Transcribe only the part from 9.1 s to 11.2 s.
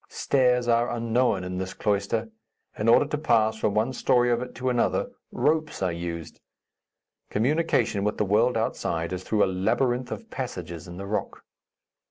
is through a labyrinth of passages in the